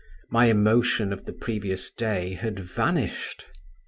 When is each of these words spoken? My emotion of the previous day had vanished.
My 0.31 0.45
emotion 0.45 1.13
of 1.13 1.25
the 1.25 1.31
previous 1.33 1.91
day 1.91 2.33
had 2.33 2.57
vanished. 2.59 3.45